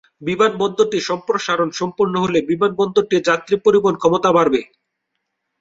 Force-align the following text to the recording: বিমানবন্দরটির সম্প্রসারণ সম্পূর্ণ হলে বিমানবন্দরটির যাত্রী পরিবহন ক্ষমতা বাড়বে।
বিমানবন্দরটির 0.21 1.07
সম্প্রসারণ 1.09 1.69
সম্পূর্ণ 1.79 2.13
হলে 2.23 2.39
বিমানবন্দরটির 2.49 3.25
যাত্রী 3.29 3.55
পরিবহন 3.65 3.95
ক্ষমতা 3.99 4.29
বাড়বে। 4.37 4.61